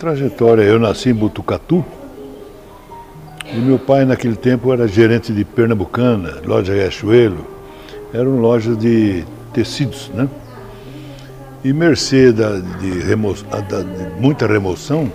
trajetória, 0.00 0.62
eu 0.62 0.78
nasci 0.78 1.10
em 1.10 1.14
Butucatu 1.14 1.84
e 3.52 3.56
meu 3.58 3.78
pai 3.78 4.06
naquele 4.06 4.34
tempo 4.34 4.72
era 4.72 4.88
gerente 4.88 5.30
de 5.30 5.44
Pernambucana, 5.44 6.40
loja 6.42 6.72
Riachuelo, 6.72 7.46
eram 8.10 8.40
lojas 8.40 8.78
de 8.78 9.26
tecidos, 9.52 10.10
né? 10.14 10.26
E 11.62 11.70
mercê 11.74 12.32
da, 12.32 12.58
de, 12.58 12.90
remo, 13.00 13.34
da, 13.68 13.82
de 13.82 14.18
muita 14.18 14.46
remoção, 14.46 15.12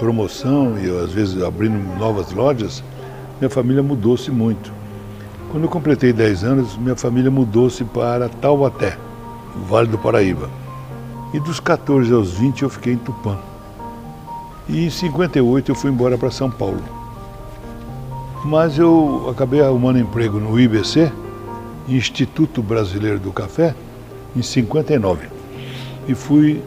promoção 0.00 0.76
e 0.80 1.04
às 1.04 1.12
vezes 1.12 1.40
abrindo 1.40 1.78
novas 1.96 2.32
lojas, 2.32 2.82
minha 3.38 3.50
família 3.50 3.84
mudou-se 3.84 4.32
muito. 4.32 4.72
Quando 5.52 5.62
eu 5.62 5.70
completei 5.70 6.12
10 6.12 6.42
anos, 6.42 6.76
minha 6.76 6.96
família 6.96 7.30
mudou-se 7.30 7.84
para 7.84 8.28
Taubaté, 8.28 8.98
Vale 9.68 9.86
do 9.86 9.98
Paraíba. 9.98 10.50
E 11.32 11.38
dos 11.38 11.60
14 11.60 12.12
aos 12.12 12.32
20 12.32 12.62
eu 12.62 12.68
fiquei 12.68 12.94
em 12.94 12.98
Tupã. 12.98 13.51
E 14.68 14.86
em 14.86 14.90
58 14.90 15.70
eu 15.70 15.74
fui 15.74 15.90
embora 15.90 16.16
para 16.16 16.30
São 16.30 16.50
Paulo. 16.50 16.82
Mas 18.44 18.78
eu 18.78 19.28
acabei 19.30 19.60
arrumando 19.60 19.98
emprego 19.98 20.38
no 20.38 20.58
IBC, 20.58 21.12
Instituto 21.88 22.62
Brasileiro 22.62 23.18
do 23.18 23.32
Café, 23.32 23.74
em 24.36 24.42
59. 24.42 25.26
E 26.08 26.14
fui, 26.14 26.60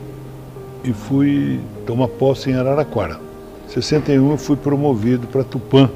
e 0.84 0.94
fui 0.94 1.60
tomar 1.86 2.08
posse 2.08 2.50
em 2.50 2.54
Araraquara. 2.54 3.20
Em 3.68 3.72
61 3.74 4.32
eu 4.32 4.38
fui 4.38 4.56
promovido 4.56 5.28
para 5.28 5.44
Tupã, 5.44 5.90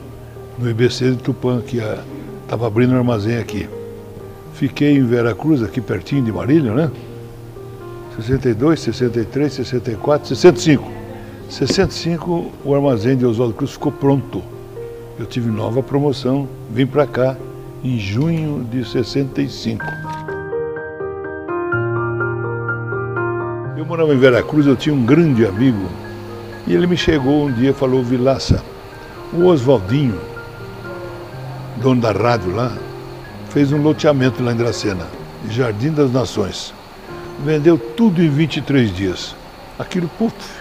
no 0.57 0.69
IBC 0.69 1.11
de 1.11 1.17
Tupã, 1.17 1.61
que 1.61 1.77
estava 2.43 2.67
abrindo 2.67 2.93
um 2.93 2.97
armazém 2.97 3.37
aqui. 3.37 3.69
Fiquei 4.53 4.97
em 4.97 5.05
Veracruz, 5.05 5.63
aqui 5.63 5.79
pertinho 5.79 6.23
de 6.23 6.31
Marília, 6.31 6.73
né? 6.73 6.91
62, 8.17 8.81
63, 8.81 9.53
64, 9.53 10.27
65. 10.27 10.98
65 11.49 12.51
o 12.63 12.75
armazém 12.75 13.17
de 13.17 13.25
Oswaldo 13.25 13.55
Cruz 13.55 13.71
ficou 13.71 13.91
pronto. 13.91 14.43
Eu 15.17 15.25
tive 15.25 15.49
nova 15.49 15.81
promoção, 15.81 16.47
vim 16.69 16.85
para 16.85 17.07
cá 17.07 17.35
em 17.83 17.97
junho 17.97 18.63
de 18.63 18.87
65. 18.87 19.83
Eu 23.75 23.83
morava 23.83 24.13
em 24.13 24.17
Veracruz, 24.17 24.67
eu 24.67 24.75
tinha 24.75 24.93
um 24.93 25.03
grande 25.03 25.43
amigo 25.43 25.89
e 26.67 26.73
ele 26.73 26.85
me 26.85 26.95
chegou 26.95 27.47
um 27.47 27.51
dia 27.51 27.71
e 27.71 27.73
falou, 27.73 28.03
Vilaça, 28.03 28.63
o 29.33 29.45
Oswaldinho, 29.45 30.19
dono 31.81 31.99
da 31.99 32.11
rádio 32.11 32.55
lá, 32.55 32.77
fez 33.49 33.71
um 33.71 33.81
loteamento 33.81 34.43
lá 34.43 34.51
em 34.51 34.55
Dracena, 34.55 35.07
Jardim 35.49 35.89
das 35.89 36.11
Nações. 36.11 36.75
Vendeu 37.43 37.75
tudo 37.75 38.21
em 38.21 38.29
23 38.29 38.95
dias. 38.95 39.35
Aquilo, 39.79 40.09
puf, 40.09 40.58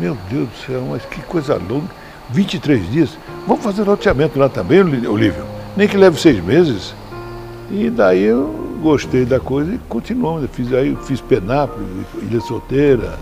meu 0.00 0.16
Deus 0.30 0.48
do 0.48 0.56
céu, 0.66 0.86
mas 0.88 1.04
que 1.04 1.20
coisa 1.22 1.56
louca. 1.56 2.00
23 2.30 2.90
dias. 2.90 3.18
Vamos 3.46 3.62
fazer 3.62 3.82
loteamento 3.82 4.38
lá 4.38 4.48
também, 4.48 4.80
Olívio. 4.80 5.44
Nem 5.76 5.86
que 5.86 5.96
leve 5.96 6.18
seis 6.18 6.42
meses. 6.42 6.94
E 7.70 7.90
daí 7.90 8.22
eu 8.22 8.78
gostei 8.82 9.24
da 9.24 9.38
coisa 9.38 9.74
e 9.74 9.78
continuamos. 9.88 10.48
fiz, 10.52 10.72
aí 10.72 10.96
fiz 11.02 11.20
Penápolis, 11.20 11.88
Ilha 12.22 12.40
Solteira, 12.40 13.18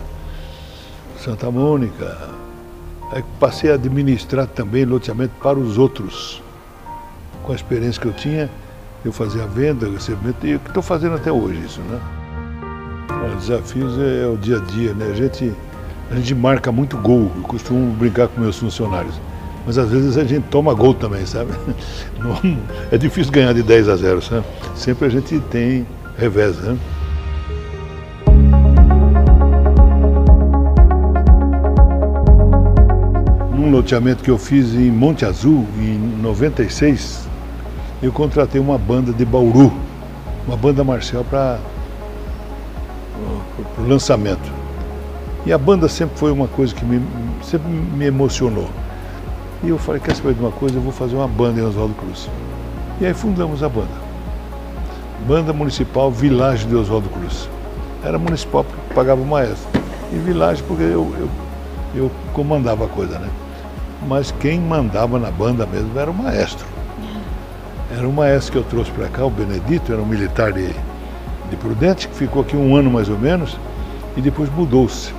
Santa 1.19 1.51
Mônica. 1.51 2.17
Aí 3.13 3.25
passei 3.41 3.71
a 3.71 3.75
administrar 3.75 4.47
também 4.47 4.85
loteamento 4.85 5.35
para 5.43 5.59
os 5.59 5.79
outros. 5.79 6.43
Com 7.43 7.53
a 7.53 7.55
experiência 7.55 8.01
que 8.01 8.09
eu 8.09 8.13
tinha, 8.13 8.51
eu 9.05 9.13
fazia 9.13 9.45
a 9.45 9.47
venda, 9.47 9.89
o 9.89 9.93
recebimento, 9.93 10.47
e 10.47 10.59
que 10.59 10.69
estou 10.69 10.83
fazendo 10.83 11.15
até 11.15 11.33
hoje 11.33 11.61
isso, 11.65 11.81
né? 11.81 11.99
Os 13.35 13.47
desafios 13.47 13.99
é, 13.99 14.25
é 14.25 14.27
o 14.27 14.37
dia 14.37 14.59
a 14.59 14.61
dia, 14.61 14.93
né? 14.93 15.11
A 15.11 15.15
gente 15.15 15.55
a 16.11 16.15
gente 16.17 16.35
marca 16.35 16.73
muito 16.73 16.97
gol, 16.97 17.31
eu 17.37 17.43
costumo 17.43 17.93
brincar 17.93 18.29
com 18.29 18.41
meus 18.41 18.57
funcionários. 18.57 19.15
Mas 19.67 19.77
às 19.77 19.91
vezes 19.91 20.17
a 20.17 20.25
gente 20.25 20.45
toma 20.49 20.73
gol 20.73 20.95
também, 20.95 21.27
sabe? 21.27 21.53
Não, 22.19 22.59
é 22.91 22.97
difícil 22.97 23.31
ganhar 23.31 23.53
de 23.53 23.63
10 23.63 23.89
a 23.89 23.97
0, 23.97 24.23
sabe? 24.23 24.47
Sempre 24.75 25.07
a 25.07 25.09
gente 25.11 25.39
tem 25.41 25.87
revés, 26.17 26.57
né? 26.57 26.79
Num 33.55 33.71
loteamento 33.71 34.23
que 34.23 34.31
eu 34.31 34.39
fiz 34.39 34.73
em 34.73 34.91
Monte 34.91 35.27
Azul, 35.27 35.67
em 35.79 35.99
96, 36.23 37.29
eu 38.03 38.11
contratei 38.11 38.59
uma 38.59 38.79
banda 38.79 39.13
de 39.13 39.27
Bauru, 39.27 39.71
uma 40.47 40.57
banda 40.57 40.83
marcial 40.83 41.23
para 41.25 41.59
o 43.77 43.83
lançamento. 43.87 44.68
E 45.47 45.53
a 45.53 45.59
banda 45.59 45.89
sempre 45.89 46.19
foi 46.19 46.31
uma 46.31 46.49
coisa 46.49 46.75
que 46.75 46.85
me, 46.85 47.01
sempre 47.43 47.69
me 47.69 48.07
emocionou. 48.07 48.69
E 49.63 49.69
eu 49.71 49.79
falei, 49.79 50.01
quer 50.01 50.15
saber 50.15 50.35
de 50.35 50.41
uma 50.41 50.53
coisa? 50.53 50.77
Eu 50.77 50.81
vou 50.81 50.93
fazer 50.93 51.17
uma 51.17 51.29
banda 51.29 51.61
em 51.61 51.65
Oswaldo 51.65 51.95
Cruz. 51.95 52.29
E 53.01 53.07
aí 53.07 53.15
fundamos 53.15 53.63
a 53.63 53.69
banda. 53.69 54.09
Banda 55.27 55.53
Municipal 55.53 56.11
Vilagem 56.11 56.69
de 56.69 56.77
Oswaldo 56.77 57.09
Cruz. 57.09 57.49
Era 58.05 58.19
municipal 58.19 58.65
porque 58.65 58.95
pagava 58.95 59.21
o 59.21 59.27
maestro. 59.27 59.69
E 60.13 60.17
Vilagem 60.17 60.65
porque 60.67 60.83
eu, 60.83 61.13
eu, 61.19 61.29
eu 61.95 62.11
comandava 62.33 62.85
a 62.85 62.89
coisa, 62.89 63.19
né? 63.19 63.29
Mas 64.07 64.33
quem 64.41 64.61
mandava 64.61 65.19
na 65.19 65.31
banda 65.31 65.67
mesmo 65.67 65.99
era 65.99 66.11
o 66.11 66.15
maestro. 66.15 66.67
Era 67.91 68.07
o 68.07 68.13
maestro 68.13 68.53
que 68.53 68.59
eu 68.59 68.65
trouxe 68.65 68.91
para 68.93 69.09
cá, 69.09 69.25
o 69.25 69.31
Benedito, 69.31 69.93
era 69.93 70.01
um 70.01 70.07
militar 70.07 70.53
de, 70.53 70.69
de 71.51 71.57
Prudente, 71.57 72.07
que 72.07 72.15
ficou 72.15 72.43
aqui 72.43 72.57
um 72.57 72.77
ano 72.77 72.91
mais 72.91 73.09
ou 73.09 73.19
menos, 73.19 73.59
e 74.17 74.21
depois 74.21 74.49
mudou-se. 74.51 75.13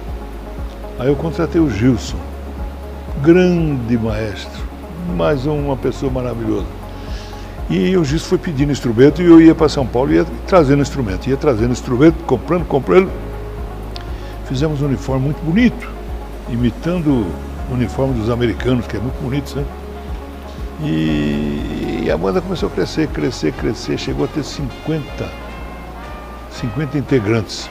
Aí 1.00 1.08
eu 1.08 1.16
contratei 1.16 1.62
o 1.62 1.70
Gilson, 1.70 2.18
grande 3.24 3.98
maestro, 3.98 4.62
mais 5.16 5.46
uma 5.46 5.78
pessoa 5.78 6.12
maravilhosa. 6.12 6.68
E 7.70 7.96
o 7.96 8.04
Gilson 8.04 8.28
foi 8.28 8.38
pedindo 8.38 8.70
instrumento 8.74 9.22
e 9.22 9.26
eu 9.26 9.40
ia 9.40 9.56
para 9.56 9.70
São 9.70 9.88
Paulo 9.88 10.12
e 10.12 10.16
ia 10.16 10.26
trazendo 10.46 10.82
instrumento, 10.82 11.30
ia 11.30 11.38
trazendo 11.38 11.72
instrumento, 11.72 12.22
comprando, 12.26 12.66
comprando. 12.66 13.10
Fizemos 14.46 14.82
um 14.82 14.88
uniforme 14.88 15.24
muito 15.24 15.42
bonito, 15.42 15.90
imitando 16.50 17.26
o 17.70 17.74
uniforme 17.74 18.20
dos 18.20 18.30
americanos, 18.30 18.86
que 18.86 18.98
é 18.98 19.00
muito 19.00 19.22
bonito, 19.24 19.56
né? 19.56 19.64
E, 20.84 22.04
e 22.04 22.12
a 22.12 22.18
banda 22.18 22.42
começou 22.42 22.68
a 22.68 22.72
crescer, 22.74 23.08
crescer, 23.08 23.54
crescer, 23.54 23.98
chegou 23.98 24.26
a 24.26 24.28
ter 24.28 24.44
50, 24.44 25.30
50 26.52 26.98
integrantes. 26.98 27.70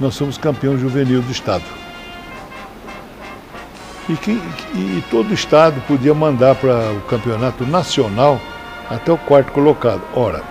Nós 0.00 0.16
somos 0.16 0.36
campeão 0.36 0.76
juvenil 0.76 1.22
do 1.22 1.30
estado. 1.30 1.77
E, 4.08 4.16
que, 4.16 4.30
e 4.30 5.04
todo 5.10 5.30
o 5.30 5.34
estado 5.34 5.80
podia 5.86 6.14
mandar 6.14 6.54
para 6.54 6.92
o 6.92 7.00
campeonato 7.02 7.66
nacional 7.66 8.40
até 8.88 9.12
o 9.12 9.18
quarto 9.18 9.52
colocado. 9.52 10.00
Ora, 10.14 10.42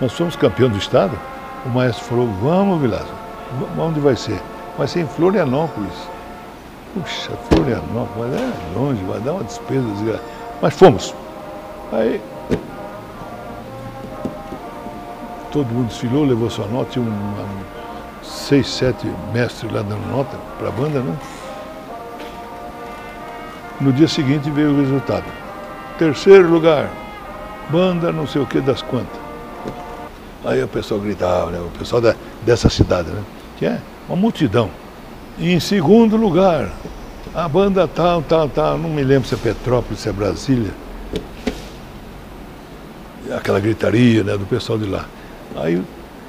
nós 0.00 0.12
somos 0.12 0.36
campeão 0.36 0.68
do 0.68 0.78
estado? 0.78 1.18
O 1.66 1.70
maestro 1.70 2.04
falou, 2.04 2.28
vamos, 2.40 2.80
Vilazo, 2.80 3.12
onde 3.78 3.98
vai 3.98 4.14
ser? 4.14 4.40
Vai 4.78 4.86
ser 4.86 5.00
em 5.00 5.06
Florianópolis. 5.06 5.94
Puxa, 6.94 7.32
Florianópolis, 7.50 8.34
é 8.34 8.78
longe, 8.78 9.02
vai 9.04 9.20
dar 9.20 9.32
uma 9.32 9.44
despesa 9.44 9.88
desgraçada. 9.88 10.28
Mas 10.62 10.74
fomos. 10.74 11.14
Aí 11.92 12.20
todo 15.50 15.66
mundo 15.66 15.86
desfilou, 15.86 16.24
levou 16.24 16.50
sua 16.50 16.66
nota, 16.66 16.90
tinha 16.90 17.04
um, 17.04 17.34
seis, 18.22 18.68
sete 18.68 19.06
mestres 19.32 19.72
lá 19.72 19.82
dando 19.82 20.04
nota 20.10 20.36
para 20.58 20.68
a 20.68 20.72
banda, 20.72 21.00
né? 21.00 21.16
No 23.80 23.92
dia 23.92 24.06
seguinte 24.08 24.50
veio 24.50 24.70
o 24.70 24.80
resultado. 24.80 25.24
Terceiro 25.98 26.48
lugar, 26.48 26.90
banda 27.70 28.12
não 28.12 28.26
sei 28.26 28.40
o 28.42 28.46
que 28.46 28.60
das 28.60 28.82
quantas. 28.82 29.20
Aí 30.44 30.62
o 30.62 30.68
pessoal 30.68 31.00
gritava, 31.00 31.50
né? 31.50 31.58
o 31.58 31.78
pessoal 31.78 32.00
da, 32.00 32.14
dessa 32.44 32.68
cidade, 32.68 33.08
né? 33.10 33.22
Que 33.56 33.66
é 33.66 33.80
uma 34.08 34.16
multidão. 34.16 34.70
E 35.38 35.52
em 35.52 35.58
segundo 35.58 36.16
lugar, 36.16 36.70
a 37.34 37.48
banda 37.48 37.88
tal, 37.88 38.22
tal, 38.22 38.48
tal, 38.48 38.78
não 38.78 38.90
me 38.90 39.02
lembro 39.02 39.28
se 39.28 39.34
é 39.34 39.38
Petrópolis, 39.38 40.00
se 40.00 40.08
é 40.08 40.12
Brasília. 40.12 40.70
Aquela 43.36 43.58
gritaria 43.58 44.22
né, 44.22 44.36
do 44.36 44.46
pessoal 44.46 44.78
de 44.78 44.84
lá. 44.84 45.06
Aí, 45.56 45.82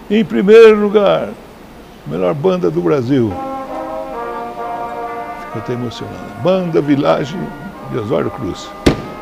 em 0.09 0.25
primeiro 0.25 0.79
lugar, 0.79 1.29
melhor 2.07 2.33
banda 2.33 2.71
do 2.71 2.81
Brasil. 2.81 3.31
Fico 5.55 5.59
até 5.59 5.73
emocionado. 5.73 6.41
Banda 6.43 6.81
Vilagem 6.81 7.39
de 7.89 7.97
Osório 7.97 8.29
Cruz. 8.29 8.69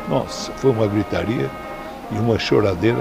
Nossa, 0.08 0.50
foi 0.52 0.72
uma 0.72 0.86
gritaria 0.88 1.48
e 2.10 2.18
uma 2.18 2.38
choradeira. 2.38 2.98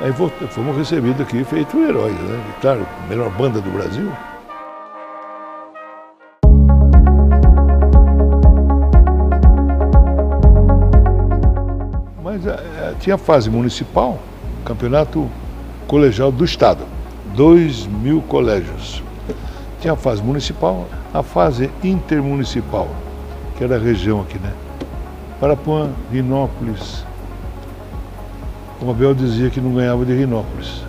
Aí 0.00 0.12
fomos 0.48 0.76
recebidos 0.76 1.20
aqui, 1.20 1.44
feito 1.44 1.78
heróis, 1.78 2.14
né? 2.14 2.42
Claro, 2.62 2.86
melhor 3.06 3.30
banda 3.32 3.60
do 3.60 3.70
Brasil. 3.70 4.10
Mas 12.24 12.46
é, 12.46 12.94
tinha 12.98 13.18
fase 13.18 13.50
municipal, 13.50 14.18
campeonato 14.64 15.28
colegial 15.86 16.32
do 16.32 16.44
Estado 16.44 16.91
2 17.34 17.86
mil 17.86 18.22
colégios. 18.22 19.02
Tinha 19.80 19.94
a 19.94 19.96
fase 19.96 20.22
municipal, 20.22 20.86
a 21.12 21.22
fase 21.22 21.70
intermunicipal, 21.82 22.88
que 23.56 23.64
era 23.64 23.76
a 23.76 23.78
região 23.78 24.20
aqui, 24.20 24.38
né? 24.38 24.52
Parapuã, 25.40 25.90
Rinópolis. 26.12 27.04
O 28.80 28.90
Abel 28.90 29.14
dizia 29.14 29.50
que 29.50 29.60
não 29.60 29.74
ganhava 29.74 30.04
de 30.04 30.14
Rinópolis. 30.14 30.82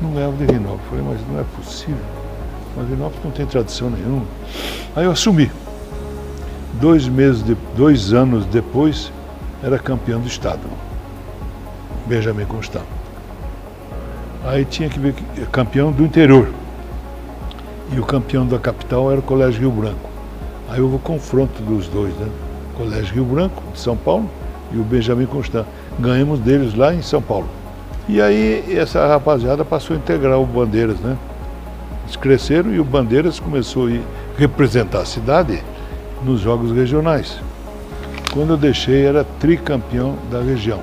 Não 0.00 0.12
ganhava 0.12 0.36
de 0.36 0.44
Rinópolis. 0.44 0.86
Falei, 0.88 1.04
mas 1.04 1.20
não 1.28 1.40
é 1.40 1.44
possível. 1.56 2.04
Mas 2.76 2.88
Rinópolis 2.88 3.24
não 3.24 3.30
tem 3.30 3.46
tradição 3.46 3.90
nenhuma. 3.90 4.24
Aí 4.96 5.04
eu 5.04 5.12
assumi. 5.12 5.50
Dois 6.80 7.06
meses, 7.06 7.42
de, 7.42 7.56
dois 7.76 8.12
anos 8.12 8.44
depois, 8.46 9.12
era 9.62 9.78
campeão 9.78 10.20
do 10.20 10.26
estado. 10.26 10.62
Benjamin 12.06 12.46
Constant. 12.46 12.99
Aí 14.44 14.64
tinha 14.64 14.88
que 14.88 14.98
ver 14.98 15.14
campeão 15.52 15.92
do 15.92 16.04
interior. 16.04 16.48
E 17.92 17.98
o 17.98 18.04
campeão 18.04 18.46
da 18.46 18.58
capital 18.58 19.10
era 19.10 19.20
o 19.20 19.22
Colégio 19.22 19.60
Rio 19.60 19.70
Branco. 19.70 20.08
Aí 20.68 20.80
houve 20.80 20.96
o 20.96 20.98
confronto 20.98 21.60
dos 21.62 21.88
dois, 21.88 22.14
né? 22.14 22.28
Colégio 22.76 23.14
Rio 23.14 23.24
Branco, 23.24 23.62
de 23.72 23.78
São 23.78 23.96
Paulo, 23.96 24.30
e 24.72 24.78
o 24.78 24.82
Benjamin 24.82 25.26
Constant. 25.26 25.66
Ganhamos 25.98 26.38
deles 26.40 26.74
lá 26.74 26.94
em 26.94 27.02
São 27.02 27.20
Paulo. 27.20 27.48
E 28.08 28.20
aí 28.20 28.64
essa 28.76 29.06
rapaziada 29.06 29.64
passou 29.64 29.94
a 29.94 29.98
integrar 29.98 30.38
o 30.38 30.46
Bandeiras, 30.46 30.98
né? 31.00 31.16
Eles 32.04 32.16
cresceram 32.16 32.72
e 32.72 32.80
o 32.80 32.84
Bandeiras 32.84 33.38
começou 33.38 33.88
a 33.88 34.00
representar 34.38 35.00
a 35.00 35.04
cidade 35.04 35.62
nos 36.24 36.40
jogos 36.40 36.72
regionais. 36.72 37.40
Quando 38.32 38.54
eu 38.54 38.56
deixei, 38.56 39.04
era 39.04 39.24
tricampeão 39.38 40.16
da 40.30 40.40
região. 40.40 40.80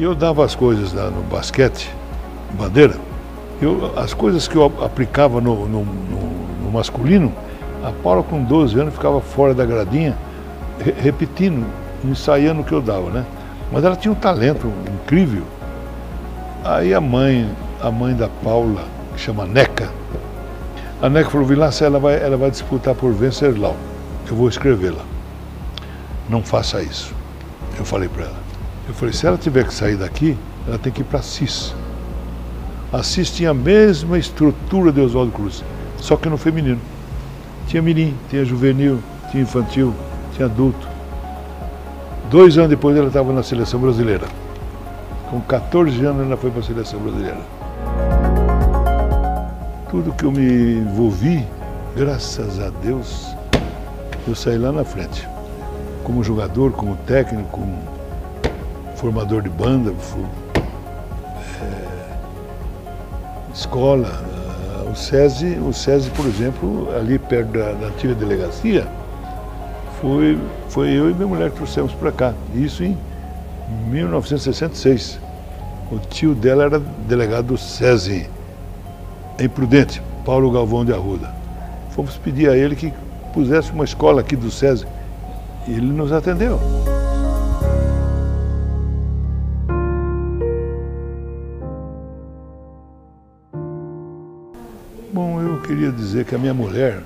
E 0.00 0.02
eu 0.02 0.14
dava 0.14 0.42
as 0.42 0.54
coisas 0.54 0.94
lá 0.94 1.10
no 1.10 1.20
basquete, 1.24 1.94
bandeira, 2.58 2.96
eu, 3.60 3.92
as 3.98 4.14
coisas 4.14 4.48
que 4.48 4.56
eu 4.56 4.64
aplicava 4.82 5.42
no, 5.42 5.68
no, 5.68 5.84
no, 5.84 6.24
no 6.64 6.70
masculino, 6.72 7.30
a 7.84 7.92
Paula 7.92 8.22
com 8.22 8.42
12 8.42 8.80
anos 8.80 8.94
ficava 8.94 9.20
fora 9.20 9.52
da 9.52 9.62
gradinha, 9.66 10.16
re, 10.82 10.94
repetindo, 11.02 11.66
ensaiando 12.02 12.62
o 12.62 12.64
que 12.64 12.72
eu 12.72 12.80
dava, 12.80 13.10
né? 13.10 13.26
Mas 13.70 13.84
ela 13.84 13.94
tinha 13.94 14.10
um 14.10 14.14
talento 14.14 14.72
incrível. 15.04 15.42
Aí 16.64 16.94
a 16.94 17.00
mãe, 17.02 17.46
a 17.78 17.90
mãe 17.90 18.14
da 18.14 18.30
Paula, 18.42 18.86
que 19.14 19.20
chama 19.20 19.44
Neca, 19.44 19.90
a 21.02 21.10
Neca 21.10 21.28
falou, 21.28 21.46
Vilaça, 21.46 21.84
ela 21.84 21.98
vai, 21.98 22.14
ela 22.14 22.38
vai 22.38 22.50
disputar 22.50 22.94
por 22.94 23.12
Venceslau. 23.12 23.76
Eu 24.26 24.34
vou 24.34 24.48
escrevê-la. 24.48 25.04
Não 26.26 26.42
faça 26.42 26.82
isso. 26.82 27.12
Eu 27.78 27.84
falei 27.84 28.08
para 28.08 28.24
ela. 28.24 28.49
Eu 28.90 28.94
falei, 28.94 29.14
se 29.14 29.24
ela 29.24 29.38
tiver 29.38 29.64
que 29.64 29.72
sair 29.72 29.94
daqui, 29.94 30.36
ela 30.66 30.76
tem 30.76 30.92
que 30.92 31.02
ir 31.02 31.04
para 31.04 31.20
Assis. 31.20 31.72
Assis 32.92 33.30
tinha 33.30 33.50
a 33.50 33.54
mesma 33.54 34.18
estrutura 34.18 34.90
de 34.90 35.00
Oswaldo 35.00 35.30
Cruz, 35.30 35.62
só 35.98 36.16
que 36.16 36.28
no 36.28 36.36
feminino. 36.36 36.80
Tinha 37.68 37.80
mirim, 37.80 38.16
tinha 38.28 38.44
juvenil, 38.44 38.98
tinha 39.30 39.44
infantil, 39.44 39.94
tinha 40.34 40.46
adulto. 40.46 40.88
Dois 42.28 42.58
anos 42.58 42.68
depois 42.68 42.96
ela 42.96 43.06
estava 43.06 43.32
na 43.32 43.44
seleção 43.44 43.78
brasileira. 43.78 44.26
Com 45.30 45.40
14 45.40 46.04
anos 46.04 46.26
ela 46.26 46.36
foi 46.36 46.50
para 46.50 46.58
a 46.58 46.64
seleção 46.64 46.98
brasileira. 46.98 47.38
Tudo 49.88 50.12
que 50.14 50.24
eu 50.24 50.32
me 50.32 50.78
envolvi, 50.78 51.46
graças 51.96 52.58
a 52.58 52.70
Deus, 52.82 53.36
eu 54.26 54.34
saí 54.34 54.58
lá 54.58 54.72
na 54.72 54.82
frente. 54.82 55.28
Como 56.02 56.24
jogador, 56.24 56.72
como 56.72 56.96
técnico, 57.06 57.48
como 57.52 57.99
formador 59.00 59.40
de 59.40 59.48
banda, 59.48 59.94
é, 61.62 61.90
escola. 63.54 64.28
O 64.90 64.94
SESI, 64.94 65.58
o 65.60 65.72
SESI, 65.72 66.10
por 66.10 66.26
exemplo, 66.26 66.88
ali 66.96 67.18
perto 67.18 67.52
da, 67.52 67.72
da 67.72 67.86
antiga 67.86 68.12
delegacia, 68.14 68.86
foi, 70.00 70.36
foi 70.68 70.88
eu 70.90 71.08
e 71.08 71.14
minha 71.14 71.28
mulher 71.28 71.50
que 71.50 71.56
trouxemos 71.56 71.92
para 71.92 72.10
cá. 72.10 72.34
Isso 72.54 72.82
em 72.82 72.98
1966. 73.88 75.18
O 75.92 75.98
tio 75.98 76.34
dela 76.34 76.64
era 76.64 76.78
delegado 77.08 77.46
do 77.46 77.58
SESI, 77.58 78.28
em 79.38 79.48
Prudente, 79.48 80.02
Paulo 80.24 80.50
Galvão 80.50 80.84
de 80.84 80.92
Arruda. 80.92 81.32
Fomos 81.90 82.16
pedir 82.16 82.50
a 82.50 82.56
ele 82.56 82.74
que 82.76 82.92
pusesse 83.32 83.70
uma 83.72 83.84
escola 83.84 84.20
aqui 84.20 84.36
do 84.36 84.50
SESI. 84.50 84.86
Ele 85.68 85.86
nos 85.86 86.12
atendeu. 86.12 86.58
Queria 95.80 95.92
dizer 95.96 96.26
que 96.26 96.34
a 96.34 96.38
minha 96.38 96.52
mulher 96.52 97.02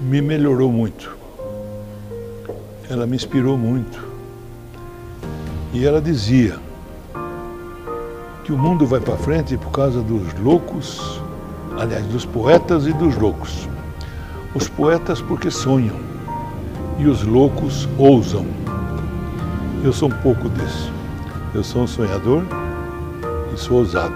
me 0.00 0.22
melhorou 0.22 0.70
muito. 0.70 1.10
Ela 2.88 3.04
me 3.04 3.16
inspirou 3.16 3.58
muito. 3.58 4.00
E 5.72 5.84
ela 5.84 6.00
dizia 6.00 6.56
que 8.44 8.52
o 8.52 8.56
mundo 8.56 8.86
vai 8.86 9.00
para 9.00 9.16
frente 9.16 9.56
por 9.56 9.72
causa 9.72 10.00
dos 10.02 10.32
loucos, 10.34 11.20
aliás, 11.76 12.06
dos 12.06 12.24
poetas 12.24 12.86
e 12.86 12.92
dos 12.92 13.16
loucos. 13.16 13.68
Os 14.54 14.68
poetas 14.68 15.20
porque 15.20 15.50
sonham 15.50 15.96
e 16.96 17.08
os 17.08 17.24
loucos 17.24 17.88
ousam. 17.98 18.46
Eu 19.82 19.92
sou 19.92 20.08
um 20.08 20.22
pouco 20.22 20.48
disso. 20.48 20.92
Eu 21.52 21.64
sou 21.64 21.82
um 21.82 21.88
sonhador 21.88 22.44
e 23.52 23.58
sou 23.58 23.78
ousado. 23.78 24.14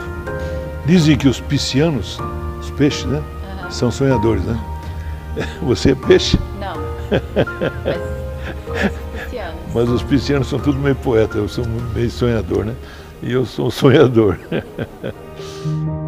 Dizem 0.87 1.17
que 1.17 1.27
os 1.27 1.41
piscianos 1.41 2.20
peixes, 2.77 3.05
né? 3.05 3.23
São 3.75 3.91
sonhadores, 3.91 4.44
né? 4.44 4.56
Você 5.63 5.91
é 5.91 5.94
peixe? 5.96 6.39
Não. 6.60 6.77
Mas, 9.75 9.75
Mas 9.75 9.89
os 9.89 10.01
piscianos 10.01 10.46
são 10.46 10.60
tudo 10.60 10.79
meio 10.79 10.94
poeta, 10.94 11.39
eu 11.39 11.49
sou 11.49 11.65
meio 11.93 12.08
sonhador, 12.08 12.65
né? 12.65 12.77
E 13.20 13.32
eu 13.32 13.44
sou 13.44 13.67
um 13.67 13.70
sonhador. 13.70 14.39